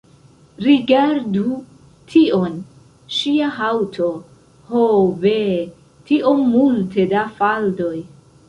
Rigardu 0.67 1.43
tion; 2.13 2.55
ŝia 3.17 3.51
haŭto! 3.59 4.09
ho 4.71 4.89
ve! 5.27 5.37
tiom 6.11 6.45
multe 6.59 7.07
da 7.17 7.29
faldoj 7.43 7.97